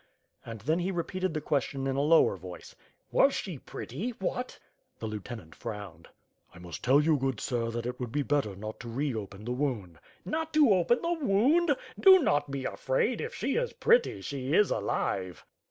[0.43, 2.73] And then he repeated the question in a lower voice:
[3.11, 4.09] *'Was she pretty?
[4.17, 4.57] What?"
[4.97, 6.07] The li?eutenant frowned.
[6.51, 9.45] "I must tell you, good sir, that it will be better not to re open
[9.45, 11.75] the wound/'' "Not to open the wound?
[11.99, 13.21] Do not be afraid!
[13.21, 15.45] If she is pretty she is alive."